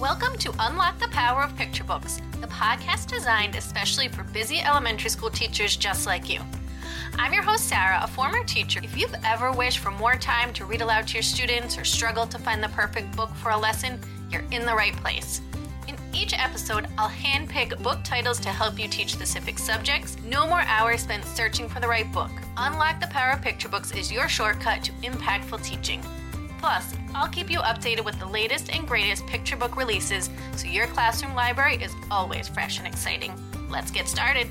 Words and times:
Welcome 0.00 0.36
to 0.38 0.52
Unlock 0.58 0.98
the 0.98 1.06
Power 1.08 1.44
of 1.44 1.56
Picture 1.56 1.84
Books, 1.84 2.20
the 2.40 2.48
podcast 2.48 3.06
designed 3.06 3.54
especially 3.54 4.08
for 4.08 4.24
busy 4.24 4.58
elementary 4.58 5.08
school 5.08 5.30
teachers 5.30 5.76
just 5.76 6.04
like 6.04 6.28
you. 6.28 6.40
I'm 7.16 7.32
your 7.32 7.44
host, 7.44 7.68
Sara, 7.68 8.00
a 8.02 8.08
former 8.08 8.42
teacher. 8.42 8.80
If 8.82 8.98
you've 8.98 9.14
ever 9.24 9.52
wished 9.52 9.78
for 9.78 9.92
more 9.92 10.16
time 10.16 10.52
to 10.54 10.64
read 10.64 10.82
aloud 10.82 11.06
to 11.08 11.14
your 11.14 11.22
students 11.22 11.78
or 11.78 11.84
struggled 11.84 12.32
to 12.32 12.40
find 12.40 12.60
the 12.60 12.68
perfect 12.70 13.16
book 13.16 13.30
for 13.36 13.50
a 13.50 13.56
lesson, 13.56 14.00
you're 14.30 14.44
in 14.50 14.66
the 14.66 14.74
right 14.74 14.96
place. 14.96 15.40
In 15.86 15.96
each 16.12 16.34
episode, 16.34 16.88
I'll 16.98 17.08
handpick 17.08 17.80
book 17.80 18.00
titles 18.02 18.40
to 18.40 18.48
help 18.48 18.80
you 18.80 18.88
teach 18.88 19.12
specific 19.12 19.60
subjects. 19.60 20.16
No 20.24 20.44
more 20.48 20.62
hours 20.62 21.02
spent 21.02 21.24
searching 21.24 21.68
for 21.68 21.78
the 21.78 21.88
right 21.88 22.12
book. 22.12 22.32
Unlock 22.56 23.00
the 23.00 23.06
Power 23.06 23.34
of 23.34 23.42
Picture 23.42 23.68
Books 23.68 23.92
is 23.92 24.10
your 24.10 24.28
shortcut 24.28 24.82
to 24.82 24.92
impactful 25.02 25.62
teaching. 25.62 26.02
Plus, 26.64 26.94
I'll 27.14 27.28
keep 27.28 27.50
you 27.50 27.58
updated 27.58 28.06
with 28.06 28.18
the 28.18 28.24
latest 28.24 28.74
and 28.74 28.88
greatest 28.88 29.26
picture 29.26 29.54
book 29.54 29.76
releases 29.76 30.30
so 30.56 30.66
your 30.66 30.86
classroom 30.86 31.34
library 31.34 31.76
is 31.76 31.92
always 32.10 32.48
fresh 32.48 32.78
and 32.78 32.86
exciting. 32.86 33.34
Let's 33.68 33.90
get 33.90 34.08
started. 34.08 34.48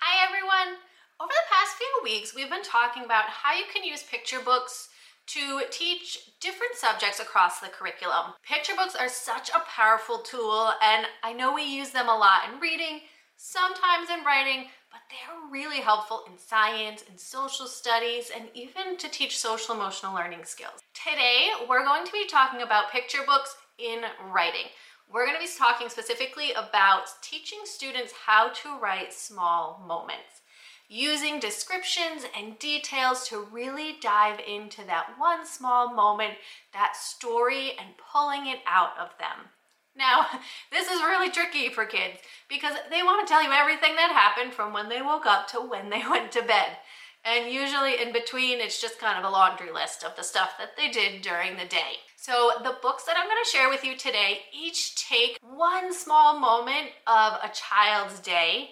Hi, 0.00 0.26
everyone. 0.26 0.80
Over 1.20 1.30
the 1.30 1.46
past 1.48 1.76
few 1.78 2.00
weeks, 2.02 2.34
we've 2.34 2.50
been 2.50 2.64
talking 2.64 3.04
about 3.04 3.26
how 3.26 3.54
you 3.54 3.66
can 3.72 3.84
use 3.84 4.02
picture 4.02 4.40
books 4.44 4.88
to 5.28 5.62
teach 5.70 6.18
different 6.40 6.74
subjects 6.74 7.20
across 7.20 7.60
the 7.60 7.68
curriculum. 7.68 8.32
Picture 8.42 8.74
books 8.76 8.96
are 8.96 9.08
such 9.08 9.48
a 9.50 9.60
powerful 9.60 10.18
tool, 10.18 10.72
and 10.82 11.06
I 11.22 11.32
know 11.32 11.54
we 11.54 11.62
use 11.62 11.90
them 11.90 12.08
a 12.08 12.18
lot 12.18 12.52
in 12.52 12.58
reading, 12.58 13.02
sometimes 13.36 14.10
in 14.10 14.24
writing, 14.24 14.70
but 14.90 15.00
they're 15.10 15.50
really 15.50 15.80
helpful 15.80 16.22
in 16.26 16.38
science 16.38 17.04
and 17.08 17.18
social 17.18 17.66
studies 17.66 18.30
and 18.34 18.48
even 18.54 18.96
to 18.96 19.08
teach 19.08 19.38
social 19.38 19.74
emotional 19.74 20.14
learning 20.14 20.44
skills. 20.44 20.80
Today, 20.94 21.48
we're 21.68 21.84
going 21.84 22.06
to 22.06 22.12
be 22.12 22.26
talking 22.26 22.62
about 22.62 22.90
picture 22.90 23.22
books 23.26 23.56
in 23.78 24.00
writing. 24.32 24.66
We're 25.12 25.26
going 25.26 25.38
to 25.38 25.46
be 25.46 25.58
talking 25.58 25.88
specifically 25.88 26.52
about 26.52 27.04
teaching 27.22 27.60
students 27.64 28.12
how 28.26 28.48
to 28.48 28.78
write 28.80 29.12
small 29.12 29.84
moments, 29.86 30.42
using 30.88 31.38
descriptions 31.38 32.24
and 32.36 32.58
details 32.58 33.28
to 33.28 33.46
really 33.52 33.96
dive 34.00 34.40
into 34.46 34.84
that 34.86 35.14
one 35.18 35.46
small 35.46 35.94
moment, 35.94 36.34
that 36.72 36.96
story, 36.96 37.72
and 37.78 37.90
pulling 38.12 38.46
it 38.46 38.58
out 38.66 38.98
of 38.98 39.10
them. 39.18 39.50
Now, 39.96 40.26
this 40.70 40.88
is 40.90 41.00
really 41.00 41.30
tricky 41.30 41.68
for 41.68 41.84
kids 41.84 42.18
because 42.48 42.76
they 42.90 43.02
want 43.02 43.26
to 43.26 43.32
tell 43.32 43.42
you 43.42 43.50
everything 43.50 43.96
that 43.96 44.12
happened 44.12 44.52
from 44.52 44.72
when 44.72 44.88
they 44.88 45.02
woke 45.02 45.26
up 45.26 45.48
to 45.48 45.60
when 45.60 45.90
they 45.90 46.02
went 46.10 46.32
to 46.32 46.42
bed. 46.42 46.78
And 47.24 47.52
usually 47.52 48.00
in 48.00 48.12
between, 48.12 48.60
it's 48.60 48.80
just 48.80 49.00
kind 49.00 49.18
of 49.18 49.24
a 49.24 49.32
laundry 49.32 49.72
list 49.72 50.04
of 50.04 50.14
the 50.14 50.22
stuff 50.22 50.52
that 50.58 50.76
they 50.76 50.88
did 50.88 51.22
during 51.22 51.56
the 51.56 51.64
day. 51.64 51.98
So, 52.14 52.52
the 52.62 52.76
books 52.80 53.04
that 53.04 53.16
I'm 53.16 53.26
going 53.26 53.42
to 53.42 53.50
share 53.50 53.68
with 53.68 53.84
you 53.84 53.96
today 53.96 54.40
each 54.52 55.08
take 55.08 55.38
one 55.42 55.92
small 55.92 56.38
moment 56.38 56.90
of 57.06 57.34
a 57.42 57.50
child's 57.52 58.20
day 58.20 58.70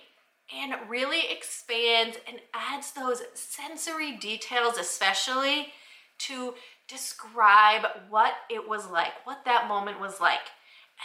and 0.54 0.74
really 0.88 1.22
expands 1.30 2.16
and 2.28 2.38
adds 2.52 2.92
those 2.92 3.22
sensory 3.34 4.16
details, 4.16 4.78
especially 4.78 5.68
to 6.18 6.54
describe 6.86 7.86
what 8.08 8.34
it 8.50 8.68
was 8.68 8.88
like, 8.88 9.12
what 9.24 9.44
that 9.44 9.68
moment 9.68 10.00
was 10.00 10.20
like. 10.20 10.50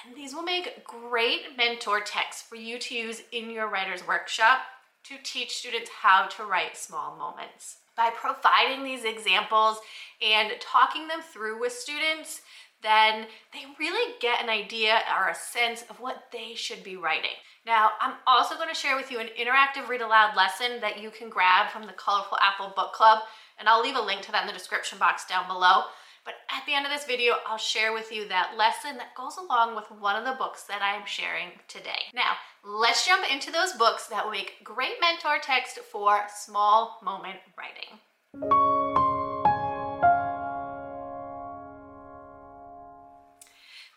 And 0.05 0.15
these 0.15 0.33
will 0.33 0.43
make 0.43 0.83
great 0.85 1.57
mentor 1.57 1.99
texts 2.01 2.41
for 2.41 2.55
you 2.55 2.79
to 2.79 2.95
use 2.95 3.23
in 3.31 3.49
your 3.49 3.67
writer's 3.67 4.07
workshop 4.07 4.59
to 5.03 5.15
teach 5.23 5.57
students 5.57 5.89
how 6.01 6.27
to 6.27 6.43
write 6.43 6.77
small 6.77 7.15
moments. 7.17 7.77
By 7.95 8.11
providing 8.11 8.83
these 8.83 9.03
examples 9.03 9.79
and 10.21 10.53
talking 10.59 11.07
them 11.07 11.21
through 11.21 11.59
with 11.59 11.73
students, 11.73 12.41
then 12.81 13.25
they 13.51 13.65
really 13.77 14.15
get 14.21 14.41
an 14.41 14.49
idea 14.49 15.01
or 15.17 15.29
a 15.29 15.35
sense 15.35 15.83
of 15.89 15.99
what 15.99 16.25
they 16.31 16.53
should 16.55 16.83
be 16.83 16.95
writing. 16.95 17.35
Now, 17.65 17.91
I'm 17.99 18.13
also 18.25 18.55
going 18.55 18.69
to 18.69 18.75
share 18.75 18.95
with 18.95 19.11
you 19.11 19.19
an 19.19 19.29
interactive 19.39 19.89
read 19.89 20.01
aloud 20.01 20.35
lesson 20.35 20.79
that 20.79 21.01
you 21.01 21.11
can 21.11 21.29
grab 21.29 21.69
from 21.71 21.87
the 21.87 21.93
Colorful 21.93 22.37
Apple 22.41 22.71
Book 22.75 22.93
Club, 22.93 23.19
and 23.59 23.67
I'll 23.67 23.81
leave 23.81 23.97
a 23.97 24.01
link 24.01 24.21
to 24.23 24.31
that 24.31 24.41
in 24.41 24.47
the 24.47 24.53
description 24.53 24.97
box 24.97 25.25
down 25.25 25.47
below. 25.47 25.83
But 26.29 26.55
at 26.55 26.63
the 26.67 26.75
end 26.75 26.85
of 26.85 26.91
this 26.91 27.05
video, 27.05 27.37
I'll 27.47 27.57
share 27.57 27.91
with 27.91 28.11
you 28.11 28.27
that 28.27 28.53
lesson 28.55 28.97
that 28.97 29.15
goes 29.15 29.37
along 29.37 29.75
with 29.75 29.85
one 29.99 30.15
of 30.15 30.25
the 30.25 30.37
books 30.37 30.61
that 30.65 30.79
I 30.79 30.95
am 30.95 31.07
sharing 31.07 31.47
today. 31.67 32.03
Now, 32.13 32.33
let's 32.63 33.03
jump 33.03 33.25
into 33.31 33.51
those 33.51 33.73
books 33.73 34.05
that 34.09 34.29
make 34.29 34.63
great 34.63 35.01
mentor 35.01 35.39
text 35.41 35.79
for 35.91 36.21
small 36.31 36.99
moment 37.03 37.37
writing. 37.57 37.97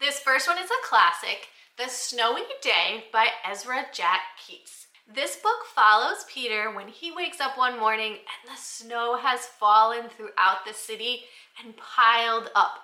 This 0.00 0.18
first 0.18 0.48
one 0.48 0.56
is 0.56 0.70
a 0.70 0.88
classic, 0.88 1.48
The 1.76 1.90
Snowy 1.90 2.44
Day 2.62 3.04
by 3.12 3.26
Ezra 3.46 3.84
Jack 3.92 4.20
Keats. 4.38 4.86
This 5.14 5.36
book 5.36 5.66
follows 5.74 6.24
Peter 6.32 6.74
when 6.74 6.88
he 6.88 7.12
wakes 7.12 7.38
up 7.38 7.58
one 7.58 7.78
morning 7.78 8.12
and 8.12 8.50
the 8.50 8.56
snow 8.56 9.18
has 9.18 9.40
fallen 9.40 10.08
throughout 10.08 10.64
the 10.66 10.72
city 10.72 11.24
and 11.62 11.76
piled 11.76 12.50
up. 12.54 12.78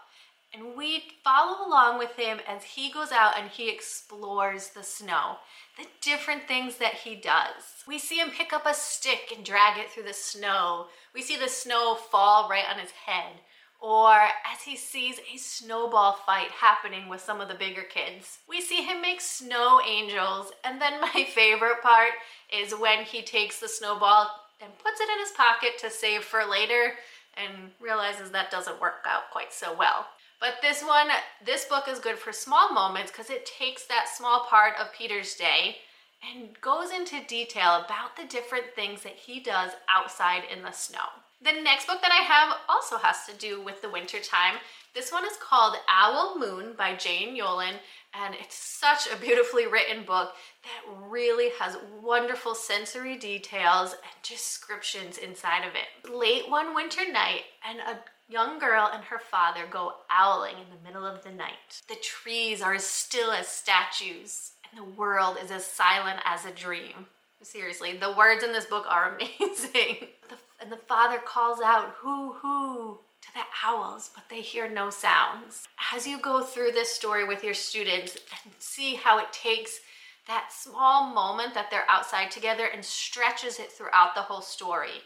And 0.53 0.77
we 0.77 1.05
follow 1.25 1.67
along 1.67 1.99
with 1.99 2.17
him 2.17 2.41
as 2.47 2.65
he 2.65 2.93
goes 2.93 3.13
out 3.13 3.39
and 3.39 3.49
he 3.49 3.71
explores 3.71 4.71
the 4.71 4.83
snow, 4.83 5.37
the 5.79 5.87
different 6.03 6.47
things 6.47 6.77
that 6.77 6.95
he 6.95 7.15
does. 7.15 7.85
We 7.87 7.99
see 7.99 8.19
him 8.19 8.31
pick 8.31 8.53
up 8.53 8.67
a 8.67 8.75
stick 8.75 9.33
and 9.35 9.45
drag 9.45 9.79
it 9.79 9.91
through 9.91 10.03
the 10.03 10.13
snow. 10.13 10.89
We 11.15 11.23
see 11.23 11.37
the 11.37 11.49
snow 11.49 11.95
fall 11.95 12.49
right 12.51 12.65
on 12.71 12.79
his 12.79 12.91
head. 12.91 13.41
Or 13.81 14.13
as 14.13 14.63
he 14.65 14.77
sees 14.77 15.21
a 15.33 15.39
snowball 15.39 16.19
fight 16.27 16.51
happening 16.51 17.09
with 17.09 17.21
some 17.21 17.41
of 17.41 17.49
the 17.49 17.55
bigger 17.55 17.83
kids. 17.83 18.39
We 18.49 18.61
see 18.61 18.83
him 18.83 19.01
make 19.01 19.21
snow 19.21 19.81
angels. 19.87 20.51
And 20.65 20.81
then 20.81 21.01
my 21.01 21.27
favorite 21.33 21.83
part 21.83 22.13
is 22.53 22.73
when 22.73 23.05
he 23.05 23.23
takes 23.23 23.61
the 23.61 23.69
snowball 23.69 24.31
and 24.61 24.77
puts 24.79 25.01
it 25.01 25.09
in 25.09 25.19
his 25.21 25.31
pocket 25.33 25.79
to 25.81 25.91
save 25.91 26.25
for 26.25 26.45
later 26.45 26.95
and 27.37 27.71
realizes 27.81 28.31
that 28.31 28.51
doesn't 28.51 28.81
work 28.81 29.05
out 29.07 29.31
quite 29.31 29.53
so 29.53 29.77
well. 29.79 30.07
But 30.41 30.55
this 30.63 30.83
one, 30.83 31.09
this 31.45 31.65
book 31.65 31.89
is 31.89 31.99
good 31.99 32.19
for 32.19 32.33
small 32.33 32.73
moments 32.73 33.11
because 33.11 33.31
it 33.31 33.47
takes 33.47 33.87
that 33.87 34.09
small 34.09 34.47
part 34.49 34.75
of 34.81 34.93
Peter's 34.93 35.35
day 35.35 35.79
and 36.23 36.61
goes 36.61 36.91
into 36.91 37.25
detail 37.27 37.85
about 37.85 38.17
the 38.17 38.27
different 38.29 38.75
things 38.75 39.03
that 39.03 39.15
he 39.15 39.41
does 39.41 39.73
outside 39.93 40.43
in 40.53 40.63
the 40.63 40.73
snow. 40.73 41.09
The 41.41 41.53
next 41.53 41.87
book 41.87 42.03
that 42.03 42.11
I 42.11 42.25
have 42.25 42.57
also 42.69 42.99
has 42.99 43.25
to 43.27 43.37
do 43.37 43.63
with 43.63 43.81
the 43.81 43.91
winter 43.91 44.19
time. 44.19 44.57
This 44.93 45.13
one 45.13 45.25
is 45.25 45.37
called 45.41 45.77
Owl 45.89 46.37
Moon 46.37 46.75
by 46.77 46.97
Jane 46.97 47.39
Yolen, 47.39 47.75
and 48.13 48.35
it's 48.35 48.57
such 48.57 49.07
a 49.07 49.21
beautifully 49.21 49.67
written 49.67 50.05
book 50.05 50.33
that 50.65 51.09
really 51.09 51.51
has 51.61 51.77
wonderful 52.03 52.57
sensory 52.57 53.17
details 53.17 53.93
and 53.93 54.23
descriptions 54.29 55.19
inside 55.19 55.65
of 55.65 55.75
it. 55.75 56.13
Late 56.13 56.51
one 56.51 56.75
winter 56.75 57.11
night, 57.11 57.43
and 57.69 57.79
a 57.79 58.01
young 58.29 58.59
girl 58.59 58.91
and 58.93 59.05
her 59.05 59.21
father 59.21 59.63
go 59.71 59.93
owling 60.11 60.57
in 60.57 60.77
the 60.77 60.85
middle 60.85 61.07
of 61.07 61.23
the 61.23 61.31
night. 61.31 61.83
The 61.89 61.97
trees 62.03 62.61
are 62.61 62.75
as 62.75 62.85
still 62.85 63.31
as 63.31 63.47
statues, 63.47 64.53
and 64.71 64.81
the 64.81 64.97
world 64.99 65.37
is 65.43 65.53
as 65.53 65.65
silent 65.65 66.19
as 66.25 66.45
a 66.45 66.51
dream. 66.51 67.07
Seriously, 67.43 67.97
the 67.97 68.15
words 68.19 68.43
in 68.43 68.53
this 68.53 68.65
book 68.65 68.87
are 68.89 69.17
amazing. 69.39 70.09
The, 70.29 70.37
and 70.61 70.73
the 70.73 70.77
father 70.77 71.19
calls 71.19 71.61
out, 71.61 71.95
Hoo 72.01 72.33
hoo, 72.33 72.99
to 73.23 73.29
the 73.35 73.41
owls, 73.65 74.11
but 74.15 74.25
they 74.29 74.41
hear 74.41 74.69
no 74.69 74.91
sounds. 74.91 75.69
As 75.95 76.07
you 76.07 76.19
go 76.19 76.43
through 76.43 76.73
this 76.73 76.93
story 76.93 77.27
with 77.27 77.45
your 77.45 77.55
students 77.55 78.17
and 78.45 78.53
see 78.59 78.95
how 78.95 79.19
it 79.19 79.33
takes 79.33 79.81
that 80.27 80.53
small 80.53 81.13
moment 81.15 81.55
that 81.55 81.71
they're 81.71 81.89
outside 81.89 82.31
together 82.31 82.67
and 82.67 82.85
stretches 82.85 83.59
it 83.59 83.73
throughout 83.73 84.15
the 84.15 84.23
whole 84.23 84.43
story. 84.43 85.03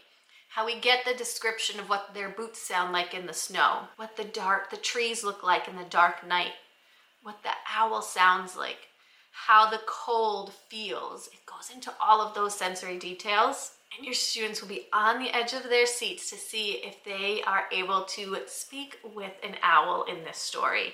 How 0.49 0.65
we 0.65 0.79
get 0.79 1.05
the 1.05 1.15
description 1.15 1.79
of 1.79 1.89
what 1.89 2.13
their 2.13 2.29
boots 2.29 2.61
sound 2.61 2.91
like 2.91 3.13
in 3.13 3.25
the 3.25 3.33
snow, 3.33 3.87
what 3.95 4.17
the 4.17 4.25
dark 4.25 4.69
the 4.69 4.77
trees 4.77 5.23
look 5.23 5.41
like 5.41 5.67
in 5.67 5.77
the 5.77 5.85
dark 5.85 6.27
night, 6.27 6.51
what 7.23 7.41
the 7.41 7.49
owl 7.73 8.01
sounds 8.01 8.55
like, 8.55 8.89
how 9.31 9.69
the 9.69 9.81
cold 9.87 10.53
feels. 10.69 11.27
It 11.27 11.45
goes 11.45 11.73
into 11.73 11.91
all 11.99 12.21
of 12.21 12.35
those 12.35 12.55
sensory 12.55 12.99
details 12.99 13.71
and 13.95 14.05
your 14.05 14.13
students 14.13 14.61
will 14.61 14.69
be 14.69 14.87
on 14.91 15.19
the 15.19 15.35
edge 15.35 15.53
of 15.53 15.63
their 15.63 15.85
seats 15.85 16.29
to 16.29 16.35
see 16.35 16.81
if 16.83 17.03
they 17.03 17.41
are 17.43 17.65
able 17.71 18.03
to 18.03 18.37
speak 18.47 18.97
with 19.15 19.33
an 19.43 19.55
owl 19.61 20.03
in 20.03 20.23
this 20.23 20.37
story. 20.37 20.93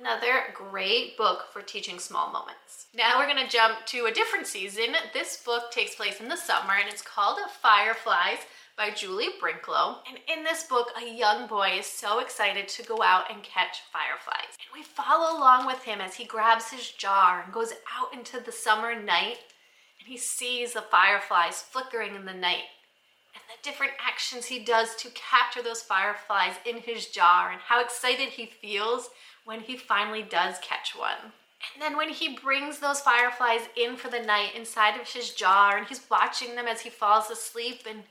Another 0.00 0.54
great 0.54 1.16
book 1.16 1.46
for 1.52 1.62
teaching 1.62 1.98
small 1.98 2.32
moments. 2.32 2.86
Now 2.94 3.18
we're 3.18 3.32
going 3.32 3.44
to 3.44 3.50
jump 3.50 3.84
to 3.86 4.06
a 4.06 4.12
different 4.12 4.46
season. 4.46 4.94
This 5.12 5.42
book 5.44 5.70
takes 5.70 5.94
place 5.94 6.20
in 6.20 6.28
the 6.28 6.36
summer 6.36 6.74
and 6.80 6.88
it's 6.88 7.02
called 7.02 7.38
Fireflies 7.62 8.38
by 8.76 8.90
Julie 8.90 9.28
Brinckloe. 9.40 9.96
And 10.08 10.18
in 10.28 10.44
this 10.44 10.64
book, 10.64 10.88
a 11.00 11.10
young 11.10 11.46
boy 11.46 11.76
is 11.78 11.86
so 11.86 12.18
excited 12.20 12.68
to 12.68 12.82
go 12.82 13.02
out 13.02 13.30
and 13.30 13.42
catch 13.42 13.78
fireflies. 13.90 14.56
And 14.60 14.78
we 14.78 14.82
follow 14.82 15.38
along 15.38 15.66
with 15.66 15.82
him 15.82 16.00
as 16.00 16.14
he 16.14 16.24
grabs 16.24 16.70
his 16.70 16.90
jar 16.90 17.42
and 17.42 17.52
goes 17.52 17.72
out 17.94 18.12
into 18.12 18.40
the 18.40 18.52
summer 18.52 19.00
night 19.00 19.38
and 20.06 20.12
he 20.12 20.18
sees 20.18 20.72
the 20.72 20.82
fireflies 20.82 21.62
flickering 21.62 22.14
in 22.14 22.24
the 22.24 22.32
night. 22.32 22.64
and 23.34 23.42
the 23.50 23.68
different 23.68 23.92
actions 24.00 24.46
he 24.46 24.64
does 24.64 24.94
to 24.96 25.10
capture 25.10 25.62
those 25.62 25.82
fireflies 25.82 26.54
in 26.64 26.78
his 26.78 27.08
jar 27.08 27.50
and 27.50 27.60
how 27.60 27.82
excited 27.82 28.28
he 28.28 28.46
feels 28.46 29.10
when 29.44 29.60
he 29.60 29.76
finally 29.76 30.22
does 30.22 30.56
catch 30.62 30.96
one. 30.96 31.32
And 31.74 31.82
then 31.82 31.96
when 31.96 32.08
he 32.08 32.38
brings 32.38 32.78
those 32.78 33.00
fireflies 33.00 33.62
in 33.76 33.96
for 33.96 34.08
the 34.08 34.20
night 34.20 34.52
inside 34.56 34.98
of 34.98 35.08
his 35.08 35.34
jar 35.34 35.76
and 35.76 35.86
he's 35.86 36.08
watching 36.10 36.54
them 36.54 36.66
as 36.66 36.80
he 36.80 36.88
falls 36.88 37.30
asleep 37.30 37.82
and 37.86 38.04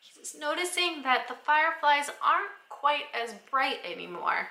he's 0.00 0.34
noticing 0.38 1.02
that 1.02 1.26
the 1.28 1.36
fireflies 1.44 2.10
aren't 2.22 2.50
quite 2.70 3.04
as 3.12 3.34
bright 3.50 3.80
anymore. 3.84 4.48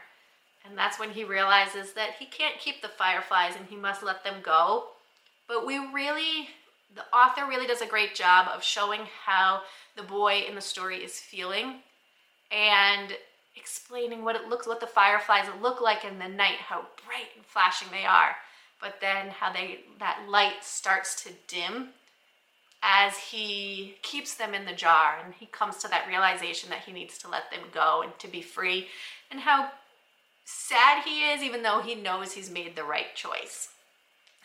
And 0.66 0.78
that's 0.78 1.00
when 1.00 1.12
he 1.12 1.24
realizes 1.24 1.94
that 1.94 2.16
he 2.20 2.26
can't 2.26 2.60
keep 2.60 2.82
the 2.82 2.90
fireflies 2.90 3.56
and 3.58 3.66
he 3.68 3.76
must 3.78 4.04
let 4.04 4.24
them 4.24 4.42
go. 4.44 4.90
But 5.48 5.66
we 5.66 5.78
really, 5.78 6.50
the 6.95 7.06
author 7.16 7.48
really 7.48 7.68
does 7.68 7.81
a 7.81 7.88
great 7.88 8.16
job 8.16 8.48
of 8.54 8.63
showing 8.63 9.01
how 9.25 9.62
the 9.95 10.04
boy 10.04 10.44
in 10.48 10.56
the 10.56 10.62
story 10.62 10.98
is 10.98 11.19
feeling 11.19 11.80
and 12.51 13.13
explaining 13.56 14.24
what 14.24 14.36
it 14.36 14.48
looks, 14.48 14.68
what 14.68 14.80
the 14.80 14.88
fireflies 14.88 15.45
look 15.62 15.81
like 15.81 16.06
in 16.06 16.19
the 16.19 16.28
night, 16.28 16.57
how 16.57 16.86
bright 17.06 17.30
and 17.36 17.45
flashing 17.45 17.88
they 17.92 18.06
are. 18.06 18.36
But 18.81 19.00
then 19.00 19.30
how 19.30 19.54
they, 19.54 19.81
that 20.00 20.25
light 20.28 20.63
starts 20.63 21.24
to 21.24 21.30
dim 21.48 21.90
as 22.81 23.18
he 23.18 23.96
keeps 24.01 24.36
them 24.36 24.54
in 24.54 24.66
the 24.66 24.74
jar 24.74 25.18
and 25.24 25.34
he 25.34 25.46
comes 25.46 25.78
to 25.78 25.88
that 25.88 26.07
realization 26.07 26.69
that 26.69 26.84
he 26.84 26.92
needs 26.92 27.18
to 27.18 27.30
let 27.30 27.50
them 27.50 27.62
go 27.74 28.01
and 28.04 28.12
to 28.19 28.28
be 28.28 28.42
free 28.42 28.88
and 29.31 29.39
how 29.39 29.72
sad 30.44 31.04
he 31.06 31.31
is 31.31 31.42
even 31.42 31.63
though 31.63 31.80
he 31.80 31.96
knows 31.96 32.34
he's 32.34 32.51
made 32.51 32.75
the 32.75 32.84
right 32.84 33.16
choice. 33.16 33.69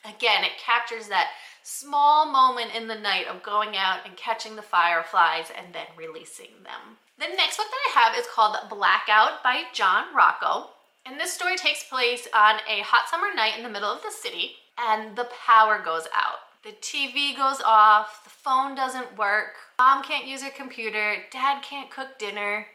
Again, 0.04 0.44
it 0.44 0.52
captures 0.64 1.08
that 1.08 1.30
small 1.68 2.24
moment 2.24 2.74
in 2.74 2.88
the 2.88 2.94
night 2.94 3.26
of 3.26 3.42
going 3.42 3.76
out 3.76 4.00
and 4.06 4.16
catching 4.16 4.56
the 4.56 4.62
fireflies 4.62 5.52
and 5.54 5.74
then 5.74 5.86
releasing 5.96 6.64
them. 6.64 6.96
The 7.18 7.36
next 7.36 7.58
book 7.58 7.66
that 7.68 7.90
I 7.94 8.00
have 8.00 8.18
is 8.18 8.26
called 8.34 8.56
Blackout 8.70 9.42
by 9.44 9.64
John 9.74 10.14
Rocco. 10.16 10.70
And 11.04 11.20
this 11.20 11.32
story 11.32 11.56
takes 11.56 11.84
place 11.84 12.26
on 12.34 12.56
a 12.68 12.80
hot 12.80 13.10
summer 13.10 13.34
night 13.34 13.56
in 13.58 13.62
the 13.62 13.68
middle 13.68 13.90
of 13.90 14.02
the 14.02 14.10
city, 14.10 14.52
and 14.78 15.14
the 15.14 15.28
power 15.46 15.80
goes 15.84 16.06
out. 16.14 16.38
The 16.64 16.72
TV 16.80 17.36
goes 17.36 17.60
off, 17.64 18.24
the 18.24 18.30
phone 18.30 18.74
doesn't 18.74 19.18
work, 19.18 19.54
mom 19.78 20.02
can't 20.02 20.26
use 20.26 20.42
her 20.42 20.50
computer, 20.50 21.16
dad 21.30 21.62
can't 21.62 21.90
cook 21.90 22.18
dinner. 22.18 22.66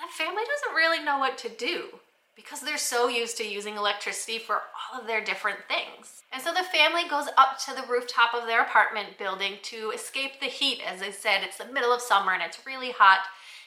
The 0.00 0.24
family 0.24 0.42
doesn't 0.42 0.76
really 0.76 1.02
know 1.02 1.18
what 1.18 1.38
to 1.38 1.48
do 1.48 2.00
because 2.34 2.60
they're 2.60 2.78
so 2.78 3.08
used 3.08 3.36
to 3.36 3.44
using 3.44 3.76
electricity 3.76 4.38
for 4.38 4.54
all 4.54 5.00
of 5.00 5.06
their 5.06 5.22
different 5.22 5.58
things. 5.68 6.22
And 6.32 6.42
so 6.42 6.52
the 6.52 6.64
family 6.64 7.02
goes 7.08 7.28
up 7.36 7.58
to 7.66 7.74
the 7.74 7.86
rooftop 7.90 8.34
of 8.34 8.46
their 8.46 8.62
apartment 8.62 9.18
building 9.18 9.54
to 9.64 9.90
escape 9.90 10.40
the 10.40 10.46
heat. 10.46 10.80
As 10.86 11.02
I 11.02 11.10
said, 11.10 11.42
it's 11.42 11.58
the 11.58 11.72
middle 11.72 11.92
of 11.92 12.00
summer 12.00 12.32
and 12.32 12.42
it's 12.42 12.66
really 12.66 12.90
hot. 12.90 13.20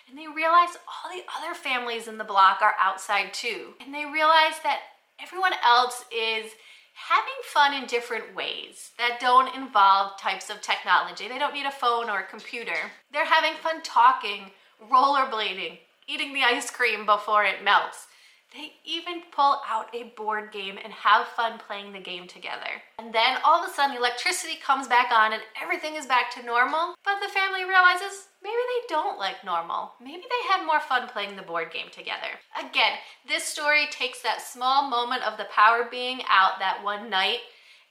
And 0.10 0.18
they 0.18 0.28
realize 0.28 0.78
all 0.88 1.12
the 1.12 1.24
other 1.38 1.54
families 1.54 2.08
in 2.08 2.18
the 2.18 2.24
block 2.24 2.62
are 2.62 2.76
outside 2.80 3.34
too. 3.34 3.74
And 3.84 3.94
they 3.94 4.06
realize 4.06 4.60
that 4.64 4.80
everyone 5.22 5.54
else 5.64 6.06
is 6.16 6.52
having 6.96 7.34
fun 7.44 7.74
in 7.74 7.86
different 7.88 8.36
ways 8.36 8.92
that 8.98 9.20
don't 9.20 9.56
involve 9.56 10.18
types 10.18 10.50
of 10.50 10.62
technology. 10.62 11.28
They 11.28 11.40
don't 11.40 11.54
need 11.54 11.66
a 11.66 11.72
phone 11.72 12.10
or 12.10 12.20
a 12.20 12.28
computer. 12.28 12.92
They're 13.12 13.26
having 13.26 13.54
fun 13.62 13.82
talking, 13.84 14.52
rollerblading, 14.92 15.80
eating 16.08 16.34
the 16.34 16.44
ice 16.44 16.72
cream 16.72 17.06
before 17.06 17.44
it 17.44 17.64
melts 17.64 18.08
they 18.56 18.72
even 18.86 19.22
pull 19.31 19.60
out 19.69 19.94
a 19.94 20.13
board 20.16 20.52
game 20.52 20.78
and 20.81 20.94
have 20.94 21.28
fun 21.28 21.60
playing 21.60 21.92
the 21.92 22.00
game 22.00 22.25
together. 22.28 22.81
And 22.98 23.13
then 23.13 23.38
all 23.44 23.62
of 23.62 23.69
a 23.69 23.74
sudden, 23.74 23.98
electricity 23.98 24.56
comes 24.56 24.88
back 24.88 25.12
on 25.12 25.34
and 25.34 25.42
everything 25.62 25.96
is 25.96 26.06
back 26.06 26.31
to 26.31 26.46
normal. 26.46 26.96
But 27.04 27.19
the 27.22 27.34
family 27.34 27.66
realizes 27.66 28.28
maybe 28.42 28.56
they 28.56 28.88
don't 28.88 29.19
like 29.19 29.44
normal. 29.44 29.92
Maybe 30.02 30.24
they 30.24 30.54
had 30.54 30.66
more 30.66 30.80
fun 30.80 31.10
playing 31.10 31.36
the 31.36 31.42
board 31.42 31.72
game 31.74 31.88
together. 31.92 32.40
Again, 32.57 32.94
this 33.28 33.44
story 33.44 33.88
takes 33.92 34.22
that 34.22 34.42
small 34.42 34.90
moment 34.90 35.24
of 35.24 35.38
the 35.38 35.48
power 35.54 35.88
being 35.92 36.22
out 36.30 36.60
that 36.60 36.81
one 36.81 37.10
night 37.10 37.40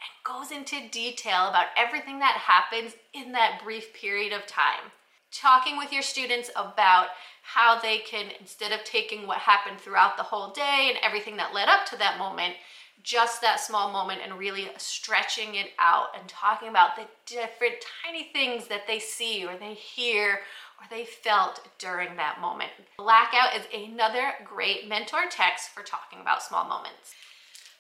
and 0.01 0.25
goes 0.25 0.51
into 0.51 0.89
detail 0.91 1.49
about 1.49 1.67
everything 1.77 2.21
that 2.21 2.37
happens 2.37 2.95
in 3.13 3.33
that 3.33 3.61
brief 3.63 3.93
period 3.93 4.33
of 4.33 4.47
time. 4.47 4.91
Talking 5.31 5.77
with 5.77 5.93
your 5.93 6.03
students 6.03 6.51
about 6.55 7.09
how 7.45 7.79
they 7.79 7.99
can, 7.99 8.27
instead 8.41 8.73
of 8.73 8.83
taking 8.85 9.27
what 9.27 9.39
happened 9.39 9.79
throughout 9.79 10.17
the 10.17 10.23
whole 10.23 10.51
day 10.51 10.87
and 10.89 10.99
everything 11.03 11.37
that 11.37 11.53
led 11.53 11.69
up 11.69 11.85
to 11.87 11.99
that 11.99 12.19
moment, 12.19 12.55
just 13.03 13.43
that 13.43 13.61
small 13.61 13.93
moment 13.93 14.23
and 14.25 14.39
really 14.39 14.67
stretching 14.79 15.55
it 15.57 15.73
out 15.79 16.07
and 16.19 16.27
talking 16.27 16.69
about 16.69 16.97
the 16.97 17.05
different 17.27 17.75
tiny 18.03 18.31
things 18.33 18.67
that 18.69 18.87
they 18.87 18.99
see 18.99 19.45
or 19.45 19.59
they 19.59 19.75
hear 19.75 20.41
or 20.81 20.87
they 20.89 21.05
felt 21.05 21.61
during 21.79 22.17
that 22.17 22.41
moment. 22.41 22.71
Blackout 22.97 23.55
is 23.55 23.67
another 23.75 24.33
great 24.43 24.89
mentor 24.89 25.25
text 25.31 25.69
for 25.69 25.83
talking 25.83 26.21
about 26.23 26.43
small 26.43 26.67
moments. 26.67 27.15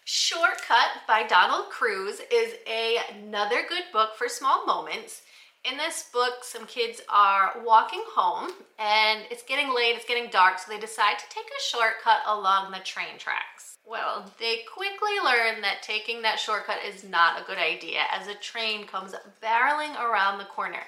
Shortcut 0.05 1.07
by 1.09 1.23
Donald 1.23 1.71
Crews 1.71 2.21
is 2.31 2.55
a, 2.69 2.99
another 3.19 3.63
good 3.67 3.85
book 3.95 4.11
for 4.19 4.29
small 4.29 4.67
moments 4.67 5.23
in 5.65 5.79
this 5.79 6.09
book, 6.13 6.43
some 6.43 6.67
kids 6.67 7.01
are 7.09 7.61
walking 7.65 8.03
home 8.15 8.51
and 8.79 9.23
it's 9.31 9.43
getting 9.43 9.75
late, 9.75 9.97
it's 9.97 10.05
getting 10.05 10.31
dark, 10.31 10.59
so 10.59 10.71
they 10.71 10.79
decide 10.79 11.19
to 11.19 11.25
take 11.31 11.47
a 11.47 11.63
shortcut 11.63 12.21
along 12.27 12.71
the 12.71 12.79
train 12.81 13.19
tracks. 13.19 13.79
Well, 13.87 14.31
they 14.39 14.61
quickly 14.73 15.19
learn 15.23 15.63
that 15.63 15.83
taking 15.83 16.23
that 16.23 16.39
shortcut 16.39 16.79
is 16.87 17.05
not 17.05 17.41
a 17.41 17.45
good 17.45 17.59
idea 17.59 18.01
as 18.13 18.29
a 18.29 18.35
train 18.35 18.87
comes 18.87 19.15
barreling 19.43 19.99
around 20.01 20.39
the 20.39 20.45
corner. 20.45 20.83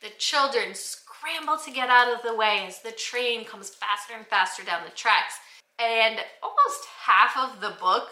The 0.00 0.10
children 0.18 0.74
scramble 0.74 1.58
to 1.64 1.70
get 1.70 1.90
out 1.90 2.12
of 2.14 2.22
the 2.22 2.34
way 2.34 2.64
as 2.66 2.80
the 2.80 2.92
train 2.92 3.44
comes 3.44 3.70
faster 3.70 4.14
and 4.16 4.26
faster 4.26 4.64
down 4.64 4.82
the 4.84 4.94
tracks. 4.94 5.34
And 5.80 6.18
almost 6.42 6.86
half 7.04 7.36
of 7.36 7.60
the 7.60 7.76
book 7.80 8.10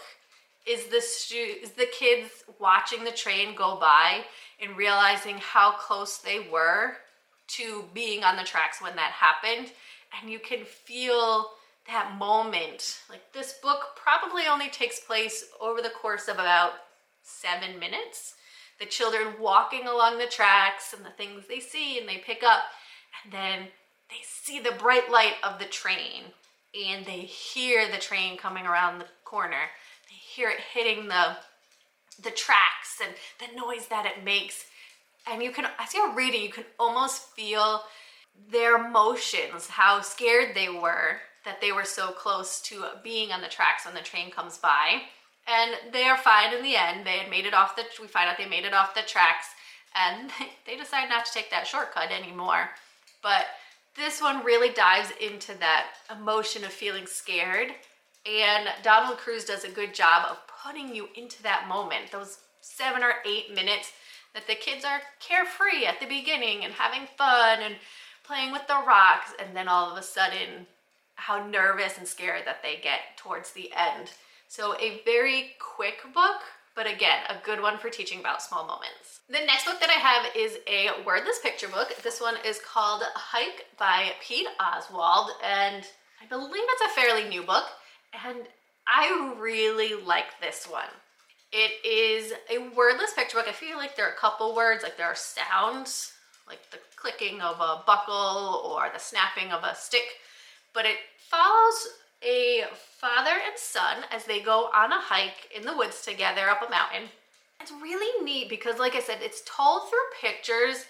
is 0.67 0.85
the, 0.87 1.01
stu- 1.01 1.55
is 1.61 1.71
the 1.71 1.87
kids 1.97 2.43
watching 2.59 3.03
the 3.03 3.11
train 3.11 3.55
go 3.55 3.77
by 3.79 4.23
and 4.61 4.77
realizing 4.77 5.37
how 5.37 5.71
close 5.71 6.17
they 6.17 6.47
were 6.51 6.97
to 7.47 7.85
being 7.93 8.23
on 8.23 8.35
the 8.35 8.43
tracks 8.43 8.81
when 8.81 8.95
that 8.95 9.11
happened. 9.11 9.71
And 10.19 10.31
you 10.31 10.39
can 10.39 10.65
feel 10.65 11.51
that 11.87 12.17
moment. 12.17 12.99
Like 13.09 13.31
this 13.33 13.53
book 13.61 13.95
probably 13.95 14.43
only 14.47 14.69
takes 14.69 14.99
place 14.99 15.45
over 15.61 15.81
the 15.81 15.89
course 15.89 16.27
of 16.27 16.35
about 16.35 16.73
seven 17.23 17.79
minutes. 17.79 18.35
The 18.79 18.85
children 18.85 19.27
walking 19.39 19.87
along 19.87 20.17
the 20.17 20.27
tracks 20.27 20.93
and 20.93 21.05
the 21.05 21.09
things 21.11 21.45
they 21.47 21.59
see 21.59 21.99
and 21.99 22.07
they 22.07 22.17
pick 22.17 22.43
up, 22.43 22.63
and 23.23 23.33
then 23.33 23.67
they 24.09 24.21
see 24.23 24.59
the 24.59 24.77
bright 24.77 25.09
light 25.11 25.35
of 25.43 25.59
the 25.59 25.65
train 25.65 26.23
and 26.75 27.05
they 27.05 27.21
hear 27.21 27.89
the 27.89 27.97
train 27.97 28.37
coming 28.37 28.65
around 28.65 28.99
the 28.99 29.05
corner. 29.23 29.69
They 30.09 30.15
hear 30.15 30.49
it 30.49 30.59
hitting 30.73 31.07
the 31.07 31.37
the 32.21 32.31
tracks 32.31 32.99
and 33.03 33.13
the 33.39 33.55
noise 33.55 33.87
that 33.87 34.05
it 34.05 34.23
makes. 34.23 34.65
And 35.29 35.43
you 35.43 35.51
can, 35.51 35.67
as 35.77 35.93
you're 35.93 36.15
reading, 36.15 36.41
you 36.41 36.49
can 36.49 36.65
almost 36.79 37.29
feel 37.35 37.83
their 38.51 38.87
emotions, 38.87 39.67
how 39.67 40.01
scared 40.01 40.55
they 40.55 40.69
were 40.69 41.19
that 41.45 41.61
they 41.61 41.71
were 41.71 41.85
so 41.85 42.11
close 42.11 42.59
to 42.61 42.83
being 43.03 43.31
on 43.31 43.41
the 43.41 43.47
tracks 43.47 43.85
when 43.85 43.93
the 43.93 44.01
train 44.01 44.31
comes 44.31 44.57
by. 44.57 45.01
And 45.47 45.93
they 45.93 46.03
are 46.03 46.17
fine 46.17 46.53
in 46.53 46.61
the 46.61 46.75
end. 46.75 47.05
They 47.05 47.19
had 47.19 47.29
made 47.29 47.45
it 47.45 47.53
off 47.53 47.75
the, 47.75 47.83
we 48.01 48.07
find 48.07 48.29
out 48.29 48.37
they 48.37 48.49
made 48.49 48.65
it 48.65 48.73
off 48.73 48.93
the 48.93 49.01
tracks 49.01 49.47
and 49.95 50.29
they 50.65 50.75
decide 50.75 51.09
not 51.09 51.25
to 51.25 51.31
take 51.31 51.49
that 51.51 51.67
shortcut 51.67 52.11
anymore. 52.11 52.69
But 53.23 53.45
this 53.95 54.21
one 54.21 54.43
really 54.43 54.73
dives 54.73 55.11
into 55.21 55.57
that 55.59 55.87
emotion 56.11 56.63
of 56.63 56.71
feeling 56.71 57.05
scared. 57.07 57.69
And 58.27 58.67
Donald 58.83 59.17
Crews 59.17 59.45
does 59.45 59.63
a 59.63 59.69
good 59.69 59.93
job 59.93 60.25
of 60.29 60.37
putting 60.63 60.93
you 60.93 61.07
into 61.15 61.41
that 61.43 61.67
moment, 61.67 62.11
those 62.11 62.39
seven 62.61 63.01
or 63.03 63.15
eight 63.25 63.53
minutes 63.53 63.93
that 64.33 64.47
the 64.47 64.55
kids 64.55 64.83
are 64.83 65.01
carefree 65.19 65.85
at 65.85 65.99
the 65.99 66.05
beginning 66.05 66.65
and 66.65 66.73
having 66.73 67.07
fun 67.17 67.59
and 67.61 67.75
playing 68.23 68.51
with 68.51 68.67
the 68.67 68.83
rocks, 68.85 69.31
and 69.39 69.55
then 69.55 69.69
all 69.69 69.89
of 69.89 69.97
a 69.97 70.03
sudden, 70.03 70.67
how 71.15 71.47
nervous 71.47 71.97
and 71.97 72.07
scared 72.07 72.43
that 72.45 72.61
they 72.61 72.75
get 72.75 72.99
towards 73.15 73.51
the 73.51 73.71
end. 73.75 74.11
So, 74.49 74.75
a 74.79 75.01
very 75.05 75.55
quick 75.59 76.03
book, 76.13 76.41
but 76.75 76.85
again, 76.85 77.19
a 77.29 77.43
good 77.43 77.61
one 77.61 77.77
for 77.77 77.89
teaching 77.89 78.19
about 78.19 78.41
small 78.41 78.67
moments. 78.67 79.21
The 79.29 79.45
next 79.45 79.65
book 79.65 79.79
that 79.79 79.89
I 79.89 79.93
have 79.93 80.35
is 80.35 80.57
a 80.67 81.03
wordless 81.05 81.39
picture 81.39 81.67
book. 81.67 81.95
This 82.03 82.21
one 82.21 82.35
is 82.45 82.59
called 82.59 83.03
Hike 83.15 83.65
by 83.79 84.11
Pete 84.21 84.47
Oswald, 84.59 85.31
and 85.43 85.83
I 86.21 86.27
believe 86.27 86.51
it's 86.53 86.91
a 86.91 87.01
fairly 87.01 87.27
new 87.27 87.43
book. 87.43 87.65
And 88.25 88.47
I 88.87 89.35
really 89.39 90.01
like 90.01 90.39
this 90.41 90.65
one. 90.65 90.89
It 91.51 91.85
is 91.85 92.33
a 92.49 92.75
wordless 92.75 93.13
picture 93.13 93.37
book. 93.37 93.47
I 93.47 93.53
feel 93.53 93.77
like 93.77 93.95
there 93.95 94.07
are 94.07 94.13
a 94.13 94.17
couple 94.17 94.55
words, 94.55 94.83
like 94.83 94.97
there 94.97 95.07
are 95.07 95.15
sounds, 95.15 96.13
like 96.47 96.59
the 96.71 96.79
clicking 96.95 97.41
of 97.41 97.59
a 97.59 97.83
buckle 97.85 98.61
or 98.65 98.89
the 98.93 98.99
snapping 98.99 99.51
of 99.51 99.63
a 99.63 99.75
stick, 99.75 100.07
but 100.73 100.85
it 100.85 100.97
follows 101.29 101.87
a 102.23 102.63
father 102.99 103.31
and 103.45 103.57
son 103.57 103.97
as 104.11 104.25
they 104.25 104.41
go 104.41 104.69
on 104.73 104.91
a 104.91 104.99
hike 104.99 105.49
in 105.55 105.65
the 105.65 105.75
woods 105.75 106.01
together 106.01 106.49
up 106.49 106.61
a 106.65 106.69
mountain. 106.69 107.09
It's 107.61 107.71
really 107.71 108.23
neat 108.23 108.49
because, 108.49 108.79
like 108.79 108.95
I 108.95 108.99
said, 109.01 109.19
it's 109.21 109.41
told 109.45 109.89
through 109.89 109.99
pictures, 110.29 110.85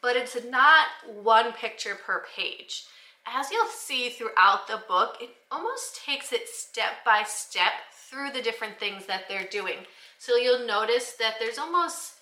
but 0.00 0.16
it's 0.16 0.36
not 0.48 0.86
one 1.22 1.52
picture 1.52 1.94
per 1.94 2.24
page. 2.36 2.84
As 3.26 3.50
you'll 3.50 3.66
see 3.66 4.10
throughout 4.10 4.66
the 4.66 4.82
book, 4.88 5.16
it 5.20 5.30
almost 5.50 6.02
takes 6.04 6.32
it 6.32 6.48
step 6.48 7.04
by 7.04 7.22
step 7.26 7.72
through 7.92 8.30
the 8.30 8.42
different 8.42 8.78
things 8.78 9.06
that 9.06 9.28
they're 9.28 9.48
doing. 9.50 9.78
So 10.18 10.36
you'll 10.36 10.66
notice 10.66 11.12
that 11.18 11.34
there's 11.38 11.58
almost 11.58 12.14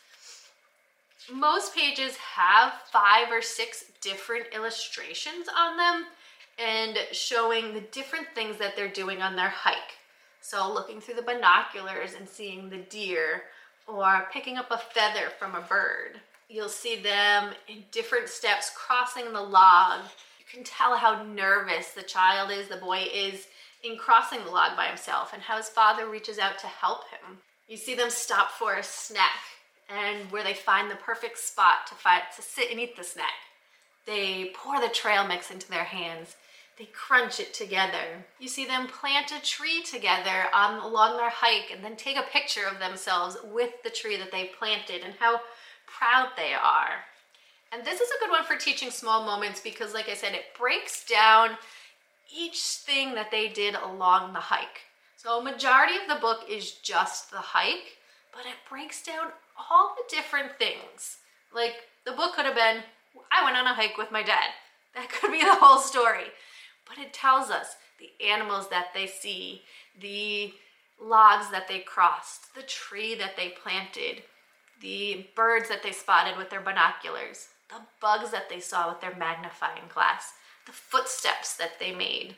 most 1.33 1.75
pages 1.75 2.17
have 2.17 2.73
five 2.91 3.31
or 3.31 3.43
six 3.43 3.85
different 4.01 4.47
illustrations 4.55 5.47
on 5.57 5.77
them 5.77 6.07
and 6.59 6.99
showing 7.13 7.73
the 7.73 7.81
different 7.93 8.27
things 8.35 8.57
that 8.59 8.77
they're 8.77 8.89
doing 8.89 9.23
on 9.23 9.37
their 9.37 9.49
hike. 9.49 9.99
So 10.41 10.73
looking 10.73 11.01
through 11.01 11.15
the 11.15 11.23
binoculars 11.23 12.15
and 12.15 12.29
seeing 12.29 12.69
the 12.69 12.79
deer 12.79 13.45
or 13.87 14.29
picking 14.33 14.57
up 14.57 14.71
a 14.71 14.79
feather 14.79 15.31
from 15.39 15.55
a 15.55 15.61
bird. 15.61 16.21
You'll 16.49 16.69
see 16.69 16.97
them 16.97 17.51
in 17.69 17.85
different 17.93 18.29
steps 18.29 18.73
crossing 18.75 19.33
the 19.33 19.41
log. 19.41 20.01
Can 20.53 20.65
tell 20.65 20.97
how 20.97 21.23
nervous 21.23 21.91
the 21.91 22.03
child 22.03 22.51
is, 22.51 22.69
the 22.69 22.77
boy 22.77 23.07
is 23.15 23.47
in 23.85 23.97
crossing 23.97 24.45
the 24.45 24.51
log 24.51 24.77
by 24.77 24.87
himself 24.87 25.33
and 25.33 25.43
how 25.43 25.57
his 25.57 25.69
father 25.69 26.09
reaches 26.09 26.39
out 26.39 26.59
to 26.59 26.67
help 26.67 27.09
him. 27.11 27.39
You 27.69 27.77
see 27.77 27.95
them 27.95 28.11
stop 28.11 28.51
for 28.51 28.75
a 28.75 28.83
snack 28.83 29.41
and 29.89 30.31
where 30.31 30.43
they 30.43 30.55
find 30.55 30.91
the 30.91 30.97
perfect 30.97 31.39
spot 31.39 31.87
to, 31.89 31.95
fight, 31.95 32.23
to 32.37 32.43
sit 32.43 32.71
and 32.71 32.81
eat 32.81 32.97
the 32.97 33.05
snack. 33.05 33.33
They 34.07 34.53
pour 34.55 34.81
the 34.81 34.89
trail 34.89 35.27
mix 35.27 35.51
into 35.51 35.69
their 35.69 35.85
hands. 35.85 36.37
They 36.79 36.87
crunch 36.87 37.39
it 37.39 37.55
together. 37.55 38.25
You 38.39 38.49
see 38.49 38.67
them 38.67 38.89
plant 38.89 39.33
a 39.33 39.43
tree 39.43 39.83
together 39.83 40.47
on, 40.55 40.81
along 40.81 41.17
their 41.17 41.31
hike 41.31 41.71
and 41.73 41.85
then 41.85 41.97
take 41.97 42.17
a 42.17 42.23
picture 42.33 42.67
of 42.67 42.79
themselves 42.79 43.37
with 43.53 43.71
the 43.85 43.91
tree 43.91 44.17
that 44.17 44.33
they 44.33 44.51
planted 44.59 45.03
and 45.05 45.15
how 45.21 45.43
proud 45.87 46.31
they 46.37 46.55
are. 46.55 47.05
And 47.73 47.85
this 47.85 48.01
is 48.01 48.11
a 48.11 48.19
good 48.19 48.31
one 48.31 48.45
for 48.45 48.57
teaching 48.57 48.91
small 48.91 49.25
moments 49.25 49.61
because, 49.61 49.95
like 49.95 50.09
I 50.09 50.15
said, 50.15 50.35
it 50.35 50.59
breaks 50.59 51.05
down 51.05 51.51
each 52.37 52.61
thing 52.61 53.15
that 53.15 53.31
they 53.31 53.49
did 53.49 53.75
along 53.75 54.33
the 54.33 54.41
hike. 54.41 54.87
So, 55.17 55.39
a 55.39 55.45
majority 55.45 55.95
of 55.97 56.09
the 56.09 56.21
book 56.21 56.41
is 56.49 56.73
just 56.73 57.31
the 57.31 57.39
hike, 57.39 57.99
but 58.33 58.43
it 58.43 58.69
breaks 58.69 59.03
down 59.05 59.29
all 59.71 59.95
the 59.97 60.15
different 60.15 60.59
things. 60.59 61.19
Like 61.55 61.75
the 62.05 62.13
book 62.13 62.35
could 62.35 62.47
have 62.47 62.55
been, 62.55 62.83
I 63.31 63.45
went 63.45 63.57
on 63.57 63.67
a 63.67 63.75
hike 63.75 63.99
with 63.99 64.11
my 64.11 64.23
dad. 64.23 64.51
That 64.95 65.09
could 65.13 65.31
be 65.31 65.41
the 65.41 65.55
whole 65.55 65.79
story. 65.79 66.27
But 66.89 66.99
it 66.99 67.13
tells 67.13 67.51
us 67.51 67.77
the 67.99 68.11
animals 68.27 68.69
that 68.71 68.89
they 68.95 69.07
see, 69.07 69.63
the 70.01 70.53
logs 71.01 71.51
that 71.51 71.69
they 71.69 71.81
crossed, 71.81 72.55
the 72.55 72.63
tree 72.63 73.15
that 73.15 73.37
they 73.37 73.51
planted, 73.63 74.23
the 74.81 75.27
birds 75.37 75.69
that 75.69 75.83
they 75.83 75.93
spotted 75.93 76.37
with 76.37 76.51
their 76.51 76.61
binoculars, 76.61 77.49
the 77.71 77.81
bugs 78.01 78.31
that 78.31 78.49
they 78.49 78.61
saw 78.61 78.89
with 78.89 79.01
their 79.01 79.17
magnifying 79.17 79.89
glass, 79.93 80.33
the 80.67 80.73
footsteps 80.73 81.57
that 81.57 81.79
they 81.79 81.93
made, 81.95 82.37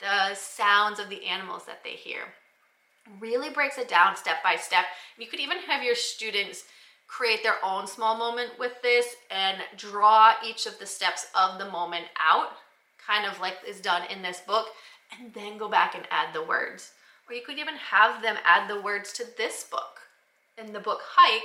the 0.00 0.34
sounds 0.34 0.98
of 0.98 1.08
the 1.08 1.24
animals 1.24 1.64
that 1.66 1.82
they 1.84 1.92
hear 1.92 2.34
really 3.20 3.50
breaks 3.50 3.78
it 3.78 3.88
down 3.88 4.16
step 4.16 4.42
by 4.42 4.56
step. 4.56 4.84
You 5.18 5.26
could 5.26 5.40
even 5.40 5.58
have 5.58 5.82
your 5.82 5.94
students 5.94 6.64
create 7.08 7.42
their 7.42 7.62
own 7.64 7.86
small 7.86 8.16
moment 8.16 8.50
with 8.58 8.80
this 8.82 9.16
and 9.30 9.58
draw 9.76 10.34
each 10.46 10.66
of 10.66 10.78
the 10.78 10.86
steps 10.86 11.26
of 11.34 11.58
the 11.58 11.70
moment 11.70 12.06
out, 12.18 12.50
kind 13.04 13.26
of 13.26 13.40
like 13.40 13.56
is 13.66 13.80
done 13.80 14.02
in 14.10 14.22
this 14.22 14.40
book, 14.40 14.68
and 15.18 15.32
then 15.34 15.58
go 15.58 15.68
back 15.68 15.94
and 15.94 16.06
add 16.10 16.32
the 16.32 16.42
words. 16.42 16.92
Or 17.28 17.34
you 17.34 17.42
could 17.44 17.58
even 17.58 17.74
have 17.74 18.22
them 18.22 18.36
add 18.44 18.68
the 18.68 18.80
words 18.80 19.12
to 19.14 19.24
this 19.36 19.64
book. 19.64 20.00
In 20.56 20.72
the 20.72 20.80
book 20.80 21.00
Hike, 21.16 21.42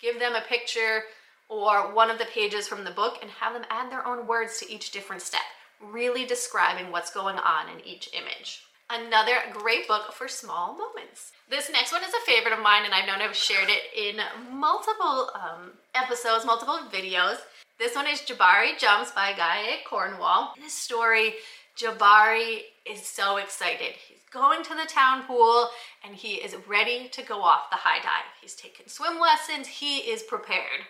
give 0.00 0.18
them 0.18 0.34
a 0.34 0.40
picture 0.40 1.02
or 1.48 1.94
one 1.94 2.10
of 2.10 2.18
the 2.18 2.24
pages 2.26 2.66
from 2.66 2.84
the 2.84 2.90
book 2.90 3.18
and 3.20 3.30
have 3.30 3.52
them 3.52 3.64
add 3.70 3.90
their 3.90 4.06
own 4.06 4.26
words 4.26 4.58
to 4.58 4.72
each 4.72 4.90
different 4.90 5.22
step, 5.22 5.42
really 5.80 6.24
describing 6.24 6.90
what's 6.90 7.12
going 7.12 7.36
on 7.36 7.68
in 7.68 7.84
each 7.86 8.08
image. 8.12 8.62
Another 8.90 9.36
great 9.52 9.88
book 9.88 10.12
for 10.12 10.28
small 10.28 10.76
moments. 10.76 11.32
This 11.48 11.70
next 11.70 11.92
one 11.92 12.04
is 12.04 12.12
a 12.12 12.26
favorite 12.26 12.52
of 12.52 12.62
mine, 12.62 12.84
and 12.84 12.92
I've 12.92 13.06
known 13.06 13.22
I've 13.22 13.34
shared 13.34 13.68
it 13.68 13.82
in 13.96 14.20
multiple 14.52 15.30
um, 15.34 15.72
episodes, 15.94 16.44
multiple 16.44 16.78
videos. 16.92 17.38
This 17.78 17.96
one 17.96 18.06
is 18.06 18.20
Jabari 18.20 18.78
Jumps 18.78 19.10
by 19.10 19.32
Gaia 19.32 19.78
Cornwall. 19.88 20.52
In 20.56 20.62
this 20.62 20.74
story, 20.74 21.34
Jabari 21.76 22.60
is 22.86 23.04
so 23.04 23.38
excited. 23.38 23.94
He's 24.06 24.22
going 24.32 24.62
to 24.62 24.74
the 24.74 24.86
town 24.88 25.24
pool 25.24 25.68
and 26.04 26.14
he 26.14 26.34
is 26.34 26.54
ready 26.68 27.08
to 27.08 27.22
go 27.22 27.40
off 27.42 27.70
the 27.70 27.76
high 27.76 27.98
dive. 27.98 28.30
He's 28.40 28.54
taken 28.54 28.86
swim 28.88 29.18
lessons, 29.18 29.66
he 29.66 29.98
is 29.98 30.22
prepared. 30.22 30.86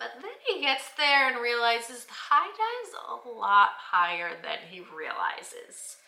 But 0.00 0.12
then 0.22 0.32
he 0.48 0.62
gets 0.62 0.88
there 0.96 1.28
and 1.28 1.42
realizes 1.42 2.06
the 2.06 2.12
high 2.12 2.46
dive's 2.46 2.96
a 3.26 3.38
lot 3.38 3.72
higher 3.76 4.30
than 4.42 4.56
he 4.70 4.80
realizes. 4.80 5.98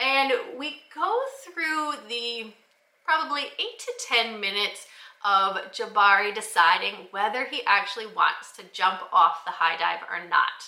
And 0.00 0.32
we 0.58 0.82
go 0.92 1.20
through 1.44 1.92
the 2.08 2.52
probably 3.04 3.42
eight 3.42 3.78
to 3.78 3.92
10 4.08 4.40
minutes 4.40 4.88
of 5.24 5.56
Jabari 5.72 6.34
deciding 6.34 7.06
whether 7.12 7.44
he 7.44 7.62
actually 7.66 8.06
wants 8.06 8.50
to 8.56 8.64
jump 8.72 9.00
off 9.12 9.44
the 9.44 9.52
high 9.52 9.76
dive 9.76 10.00
or 10.10 10.28
not. 10.28 10.66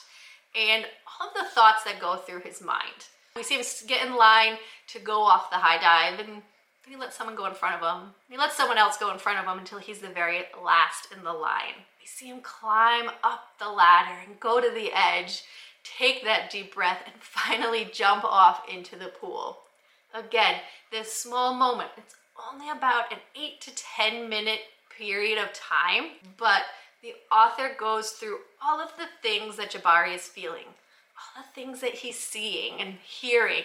And 0.55 0.87
all 1.21 1.29
of 1.29 1.35
the 1.35 1.51
thoughts 1.51 1.83
that 1.83 2.01
go 2.01 2.17
through 2.17 2.41
his 2.41 2.63
mind. 2.63 3.09
We 3.35 3.43
see 3.43 3.57
him 3.57 3.65
get 3.89 4.07
in 4.07 4.15
line 4.15 4.59
to 4.89 5.01
go 5.01 5.23
off 5.23 5.51
the 5.51 5.57
high 5.57 5.81
dive 5.81 6.21
and 6.21 6.43
he 6.89 6.97
lets 6.97 7.17
someone 7.17 7.37
go 7.37 7.47
in 7.47 7.55
front 7.55 7.81
of 7.81 7.81
him. 7.81 8.11
He 8.29 8.37
lets 8.37 8.57
someone 8.57 8.79
else 8.79 8.97
go 8.97 9.13
in 9.13 9.19
front 9.19 9.39
of 9.39 9.47
him 9.47 9.59
until 9.59 9.79
he's 9.79 10.01
the 10.01 10.09
very 10.09 10.43
last 10.63 11.09
in 11.17 11.25
the 11.25 11.33
line. 11.33 11.87
We 12.01 12.07
see 12.07 12.27
him 12.27 12.41
climb 12.43 13.09
up 13.23 13.59
the 13.59 13.69
ladder 13.69 14.19
and 14.27 14.41
go 14.41 14.61
to 14.61 14.71
the 14.71 14.91
edge 14.93 15.43
take 15.85 16.25
that 16.25 16.51
deep 16.51 16.75
breath, 16.75 17.03
and 17.05 17.15
finally 17.21 17.89
jump 17.93 18.25
off 18.25 18.63
into 18.73 18.97
the 18.97 19.09
pool. 19.09 19.59
Again, 20.15 20.57
this 20.91 21.13
small 21.13 21.55
moment, 21.55 21.91
it's 21.97 22.15
only 22.53 22.71
about 22.71 23.13
an 23.13 23.19
8 23.35 23.61
to 23.63 23.71
10 23.75 24.29
minute 24.29 24.61
period 24.97 25.39
of 25.39 25.53
time, 25.53 26.11
but 26.37 26.63
the 27.03 27.15
author 27.33 27.71
goes 27.79 28.11
through 28.11 28.39
all 28.63 28.81
of 28.81 28.93
the 28.97 29.07
things 29.23 29.57
that 29.57 29.73
Jabari 29.73 30.15
is 30.15 30.29
feeling, 30.29 30.67
all 31.17 31.43
the 31.43 31.49
things 31.55 31.81
that 31.81 31.95
he's 31.95 32.19
seeing 32.19 32.81
and 32.81 32.95
hearing 33.03 33.65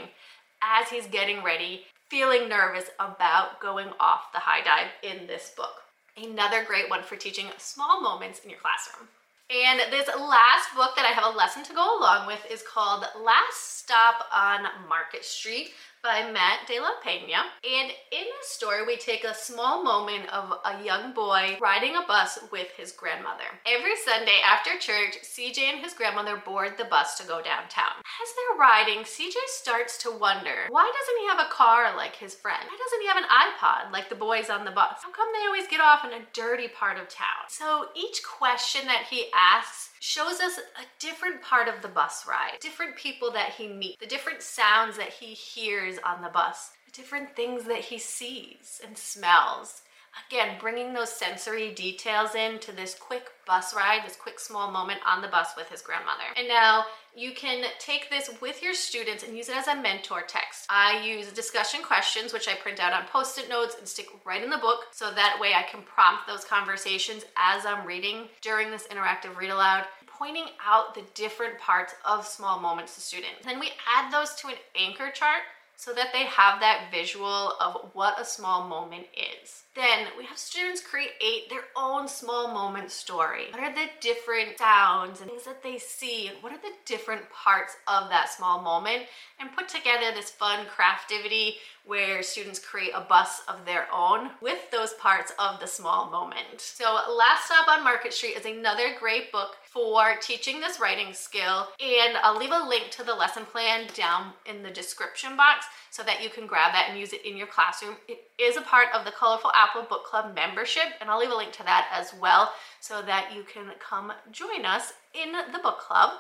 as 0.62 0.90
he's 0.90 1.06
getting 1.06 1.44
ready, 1.44 1.84
feeling 2.10 2.48
nervous 2.48 2.86
about 3.00 3.60
going 3.60 3.90
off 4.00 4.32
the 4.34 4.40
high 4.40 4.64
dive 4.64 4.92
in 5.04 5.28
this 5.28 5.52
book. 5.56 5.84
Another 6.16 6.64
great 6.64 6.90
one 6.90 7.04
for 7.04 7.16
teaching 7.16 7.48
small 7.58 8.02
moments 8.02 8.40
in 8.40 8.50
your 8.50 8.60
classroom. 8.60 9.08
And 9.50 9.80
this 9.92 10.08
last 10.08 10.76
book 10.76 10.92
that 10.96 11.06
I 11.06 11.14
have 11.14 11.34
a 11.34 11.38
lesson 11.38 11.64
to 11.64 11.74
go 11.74 12.00
along 12.00 12.28
with 12.28 12.46
is 12.52 12.64
called 12.64 13.06
Last 13.24 13.80
Stop 13.80 14.26
on 14.34 14.68
Market 14.90 15.24
Street 15.24 15.72
by 16.04 16.30
Matt 16.32 16.68
de 16.68 16.80
la 16.80 16.92
Pena. 17.04 17.50
And 17.63 17.92
in 18.12 18.25
this 18.39 18.50
story, 18.50 18.86
we 18.86 18.98
take 18.98 19.24
a 19.24 19.34
small 19.34 19.84
moment 19.84 20.32
of 20.34 20.54
a 20.66 20.84
young 20.84 21.13
boy 21.13 21.58
riding 21.62 21.96
a 21.96 22.06
bus 22.08 22.39
with 22.51 22.68
his 22.77 22.92
grandmother. 22.92 23.46
Every 23.66 23.96
Sunday 24.06 24.39
after 24.46 24.77
church, 24.80 25.18
CJ 25.24 25.60
and 25.60 25.80
his 25.84 25.94
grandmother 25.94 26.38
board 26.38 26.77
the 26.77 26.86
bus 26.86 27.18
to 27.18 27.27
go 27.27 27.42
downtown. 27.42 28.01
As 28.22 28.30
they're 28.36 28.60
riding, 28.60 29.04
CJ 29.04 29.36
starts 29.48 29.98
to 30.04 30.12
wonder, 30.12 30.68
why 30.70 30.86
doesn't 30.86 31.22
he 31.22 31.27
have 31.27 31.39
a 31.39 31.54
car 31.54 31.96
like 31.96 32.16
his 32.16 32.36
friend? 32.36 32.63
Why 32.63 32.77
doesn't 32.77 33.01
he 33.01 33.08
have 33.08 33.18
an 33.18 33.30
iPod 33.30 33.92
like 33.92 34.10
the 34.10 34.16
boys 34.16 34.50
on 34.50 34.66
the 34.66 34.72
bus? 34.72 35.00
How 35.04 35.12
come 35.12 35.27
they 35.34 35.46
always 35.46 35.68
get 35.68 35.82
off 35.82 36.06
in 36.06 36.13
a 36.13 36.25
dirty 36.34 36.68
part 36.68 36.98
of 36.98 37.10
town? 37.10 37.48
So 37.50 37.88
each 37.96 38.24
question 38.24 38.86
that 38.86 39.08
he 39.10 39.25
asks 39.36 39.89
shows 40.00 40.39
us 40.39 40.58
a 40.58 40.86
different 41.00 41.42
part 41.42 41.68
of 41.68 41.82
the 41.82 41.88
bus 41.88 42.25
ride, 42.27 42.60
different 42.60 42.96
people 42.96 43.32
that 43.32 43.50
he 43.51 43.68
meets, 43.68 43.98
the 44.00 44.08
different 44.08 44.42
sounds 44.42 44.98
that 44.98 45.13
he 45.13 45.27
hears 45.27 45.98
on 46.06 46.22
the 46.22 46.30
bus, 46.30 46.72
the 46.86 46.92
different 46.92 47.36
things 47.36 47.66
that 47.66 47.80
he 47.86 47.98
sees 47.98 48.82
and 48.86 48.98
smells. 48.98 49.82
Again, 50.30 50.58
bringing 50.60 50.94
those 50.94 51.12
sensory 51.12 51.74
details 51.74 52.34
into 52.34 52.72
this 52.72 52.96
quick 52.96 53.27
bus 53.46 53.75
ride, 53.75 54.01
this 54.04 54.16
quick 54.16 54.39
small 54.39 54.72
moment 54.72 55.00
on 55.06 55.22
the 55.22 55.27
bus 55.27 55.50
with 55.56 55.70
his 55.70 55.82
grandmother. 55.82 56.24
And 56.36 56.48
now 56.48 56.86
you 57.18 57.32
can 57.32 57.66
take 57.80 58.12
this 58.12 58.30
with 58.42 58.62
your 58.62 58.76
students 58.76 59.24
and 59.24 59.36
use 59.36 59.50
it 59.50 59.58
as 59.58 59.68
a 59.68 59.76
mentor 59.76 60.22
text. 60.22 60.68
I 60.70 61.04
use 61.04 61.32
discussion 61.32 61.82
questions, 61.82 62.32
which 62.32 62.48
I 62.48 62.54
print 62.54 62.80
out 62.80 62.94
on 62.94 63.08
post 63.08 63.40
it 63.40 63.50
notes 63.50 63.76
and 63.80 63.88
stick 63.88 64.06
right 64.24 64.44
in 64.44 64.52
the 64.52 64.58
book 64.60 64.86
so 64.92 65.10
that 65.10 65.40
way 65.42 65.54
I 65.56 65.64
can 65.64 65.82
prompt 65.82 66.28
those 66.28 66.46
conversations 66.46 67.26
as 67.36 67.66
I'm 67.66 67.88
reading 67.88 68.28
during 68.42 68.70
this 68.70 68.88
interactive 68.88 69.36
read 69.36 69.50
aloud 69.50 69.86
pointing 70.06 70.46
out 70.66 70.96
the 70.96 71.04
different 71.14 71.60
parts 71.60 71.94
of 72.06 72.26
small 72.26 72.60
moments 72.60 72.96
to 72.96 73.02
students. 73.02 73.46
Then 73.46 73.60
we 73.60 73.72
add 73.88 74.12
those 74.12 74.34
to 74.36 74.48
an 74.48 74.56
anchor 74.76 75.12
chart 75.12 75.42
so 75.77 75.93
that 75.93 76.12
they 76.12 76.24
have 76.24 76.60
that 76.60 76.88
visual 76.91 77.53
of 77.62 77.91
what 77.93 78.19
a 78.19 78.25
small 78.25 78.67
moment 78.67 79.05
is. 79.13 79.62
Then 79.75 80.07
we 80.17 80.25
have 80.25 80.38
students 80.38 80.81
create 80.81 81.50
their 81.50 81.65
own 81.75 82.07
small 82.07 82.48
moment 82.51 82.89
story. 82.89 83.46
What 83.51 83.62
are 83.62 83.75
the 83.75 83.91
different 84.01 84.57
sounds 84.57 85.22
and 85.22 85.29
things 85.29 85.46
that 85.46 85.62
they 85.62 85.77
see? 85.77 86.31
What 86.41 86.51
are 86.51 86.57
the 86.57 86.74
different 86.86 87.29
parts 87.29 87.77
of 87.88 88.10
that 88.10 88.29
small 88.29 88.60
moment? 88.63 89.03
And 89.39 89.55
put 89.55 89.69
together 89.69 90.12
this 90.15 90.31
fun 90.31 90.65
craftivity 90.65 91.57
where 91.88 92.22
students 92.22 92.60
create 92.60 92.91
a 92.94 93.01
bus 93.01 93.41
of 93.48 93.65
their 93.65 93.88
own 93.94 94.32
with 94.41 94.70
those 94.72 94.94
parts 94.96 95.32
of 95.39 95.60
the 95.60 95.65
small 95.65 96.12
moment. 96.12 96.60
So 96.60 96.84
Last 97.10 97.46
Stop 97.46 97.70
on 97.70 97.84
Market 97.84 98.13
Street 98.13 98.36
is 98.36 98.46
another 98.46 98.89
great 99.00 99.32
book 99.32 99.56
for 99.63 100.15
teaching 100.22 100.60
this 100.60 100.82
writing 100.82 101.13
skill. 101.13 101.70
And 101.79 102.17
I'll 102.17 102.38
leave 102.38 102.51
a 102.51 102.67
link 102.67 102.91
to 102.91 103.03
the 103.03 103.15
lesson 103.15 103.46
plan 103.46 103.88
down 103.96 104.34
in 104.46 104.63
the 104.63 104.70
description 104.70 105.38
box 105.38 105.65
so 105.89 106.03
that 106.03 106.22
you 106.22 106.29
can 106.29 106.46
grab 106.46 106.74
that 106.74 106.88
and 106.89 107.00
use 107.00 107.13
it 107.13 107.25
in 107.25 107.38
your 107.38 107.48
classroom. 107.48 107.96
It 108.08 108.20
is 108.38 108.58
a 108.58 108.62
part 108.62 108.88
of 108.94 109.06
the 109.06 109.12
Colorful 109.12 109.51
Apple 109.56 109.84
Book 109.84 110.03
Club 110.06 110.36
membership, 110.36 110.84
and 111.00 111.10
I'll 111.10 111.20
leave 111.20 111.32
a 111.32 111.36
link 111.36 111.53
to 111.53 111.63
that 111.63 111.88
as 111.94 112.13
well 112.22 112.51
so 112.82 113.01
that 113.01 113.32
you 113.34 113.44
can 113.44 113.72
come 113.79 114.12
join 114.32 114.65
us 114.65 114.94
in 115.13 115.32
the 115.32 115.60
book 115.60 115.79
club. 115.79 116.20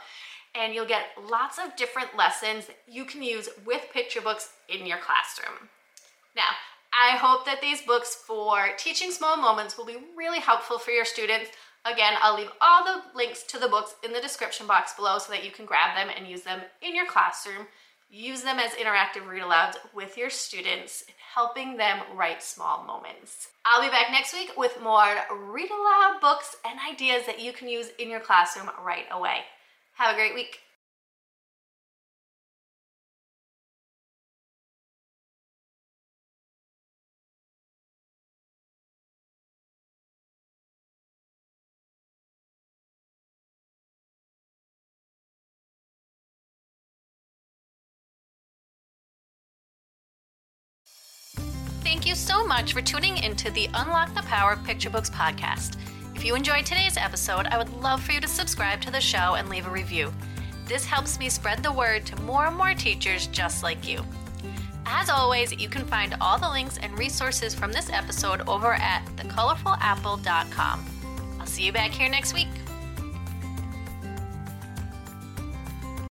And 0.57 0.73
you'll 0.73 0.87
get 0.87 1.05
lots 1.29 1.59
of 1.59 1.75
different 1.75 2.17
lessons 2.17 2.67
you 2.87 3.05
can 3.05 3.21
use 3.21 3.49
with 3.65 3.91
picture 3.93 4.21
books 4.21 4.49
in 4.67 4.87
your 4.87 4.97
classroom. 4.97 5.69
Now, 6.35 6.49
I 6.93 7.15
hope 7.17 7.45
that 7.45 7.61
these 7.61 7.81
books 7.81 8.15
for 8.15 8.69
teaching 8.77 9.11
small 9.11 9.37
moments 9.37 9.77
will 9.77 9.85
be 9.85 9.97
really 10.15 10.39
helpful 10.39 10.79
for 10.79 10.91
your 10.91 11.05
students. 11.05 11.51
Again, 11.85 12.13
I'll 12.21 12.35
leave 12.35 12.51
all 12.59 12.83
the 12.83 13.03
links 13.15 13.43
to 13.43 13.59
the 13.59 13.67
books 13.67 13.95
in 14.03 14.13
the 14.13 14.21
description 14.21 14.65
box 14.65 14.93
below 14.93 15.19
so 15.19 15.31
that 15.31 15.45
you 15.45 15.51
can 15.51 15.65
grab 15.65 15.95
them 15.95 16.13
and 16.15 16.27
use 16.27 16.41
them 16.41 16.61
in 16.81 16.95
your 16.95 17.05
classroom. 17.05 17.67
Use 18.09 18.41
them 18.41 18.57
as 18.57 18.71
interactive 18.71 19.27
read 19.27 19.43
alouds 19.43 19.75
with 19.93 20.17
your 20.17 20.29
students, 20.29 21.03
helping 21.35 21.75
them 21.75 21.99
write 22.15 22.41
small 22.41 22.83
moments. 22.85 23.49
I'll 23.65 23.81
be 23.81 23.89
back 23.89 24.11
next 24.11 24.33
week 24.33 24.51
with 24.57 24.81
more 24.81 25.13
read 25.31 25.69
aloud 25.69 26.19
books 26.21 26.55
and 26.65 26.79
ideas 26.89 27.25
that 27.25 27.41
you 27.41 27.51
can 27.51 27.67
use 27.67 27.89
in 27.99 28.09
your 28.09 28.21
classroom 28.21 28.69
right 28.83 29.05
away. 29.11 29.41
Have 29.97 30.13
a 30.13 30.15
great 30.15 30.35
week. 30.35 30.59
Thank 51.81 52.05
you 52.05 52.13
so 52.13 52.45
much 52.45 52.73
for 52.73 52.81
tuning 52.81 53.17
into 53.17 53.49
the 53.49 53.67
Unlock 53.73 54.13
the 54.13 54.21
Power 54.21 54.57
Picture 54.57 54.91
Books 54.91 55.09
podcast. 55.09 55.77
If 56.17 56.25
you 56.25 56.33
enjoyed 56.33 56.65
today's 56.65 56.97
episode, 56.97 57.45
I 57.45 57.59
would 57.59 57.71
love 57.79 58.03
for 58.03 58.11
you 58.11 58.19
to 58.21 58.27
subscribe 58.27 58.81
to 58.81 58.89
the 58.89 58.99
show 58.99 59.35
and 59.35 59.49
leave 59.49 59.67
a 59.67 59.69
review. 59.69 60.11
This 60.65 60.83
helps 60.83 61.19
me 61.19 61.29
spread 61.29 61.61
the 61.61 61.71
word 61.71 62.07
to 62.07 62.19
more 62.23 62.47
and 62.47 62.57
more 62.57 62.73
teachers 62.73 63.27
just 63.27 63.61
like 63.61 63.87
you. 63.87 64.03
As 64.87 65.11
always, 65.11 65.51
you 65.51 65.69
can 65.69 65.85
find 65.85 66.15
all 66.19 66.39
the 66.39 66.49
links 66.49 66.79
and 66.79 66.97
resources 66.97 67.53
from 67.53 67.71
this 67.71 67.91
episode 67.91 68.41
over 68.47 68.73
at 68.73 69.05
thecolorfulapple.com. 69.15 70.85
I'll 71.39 71.45
see 71.45 71.63
you 71.63 71.71
back 71.71 71.91
here 71.91 72.09
next 72.09 72.33
week. 72.33 72.47